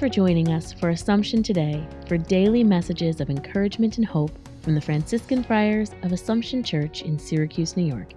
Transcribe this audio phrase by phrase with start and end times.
[0.00, 4.80] for joining us for Assumption Today for daily messages of encouragement and hope from the
[4.80, 8.14] Franciscan Friars of Assumption Church in Syracuse, New York.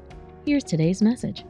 [0.48, 1.44] Here's today's message.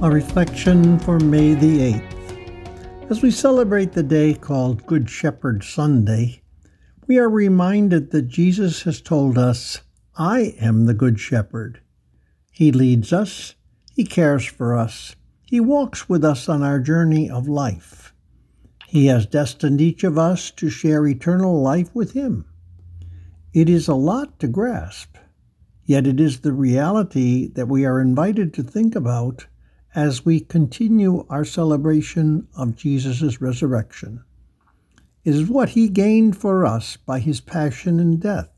[0.00, 3.10] A reflection for May the 8th.
[3.10, 6.40] As we celebrate the day called Good Shepherd Sunday,
[7.06, 9.82] we are reminded that Jesus has told us,
[10.16, 11.82] I am the Good Shepherd.
[12.50, 13.54] He leads us,
[13.98, 18.14] He cares for us, He walks with us on our journey of life.
[18.86, 22.44] He has destined each of us to share eternal life with Him.
[23.52, 25.16] It is a lot to grasp,
[25.84, 29.48] yet it is the reality that we are invited to think about
[29.96, 34.22] as we continue our celebration of Jesus' resurrection.
[35.24, 38.50] It is what he gained for us by his passion and death.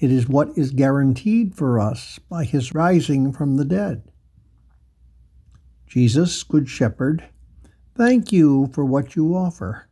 [0.00, 4.02] It is what is guaranteed for us by his rising from the dead.
[5.92, 7.28] Jesus, Good Shepherd,
[7.94, 9.90] thank you for what you offer.